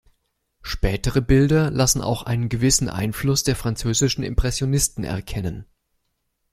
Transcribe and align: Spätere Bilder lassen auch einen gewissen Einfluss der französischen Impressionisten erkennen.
Spätere 0.63 1.21
Bilder 1.21 1.69
lassen 1.69 2.01
auch 2.01 2.23
einen 2.23 2.49
gewissen 2.49 2.89
Einfluss 2.89 3.43
der 3.43 3.55
französischen 3.55 4.23
Impressionisten 4.23 5.03
erkennen. 5.03 5.67